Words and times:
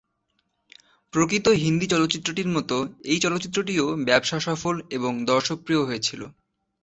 প্রকৃত 1.13 1.47
হিন্দি 1.61 1.87
চলচ্চিত্রটির 1.87 2.47
মত 2.47 2.71
এই 3.03 3.19
চলচ্চিত্রটিও 3.19 3.85
ব্যবসাসফল 4.05 4.75
এবং 4.89 5.11
দর্শকপ্রিয় 5.25 5.81
হয়েছিলো। 5.83 6.25